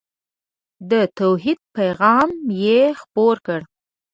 [0.91, 2.29] د توحید پیغام
[2.63, 3.59] یې خپور کړ.